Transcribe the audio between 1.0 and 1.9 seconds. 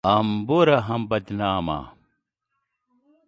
بدنامه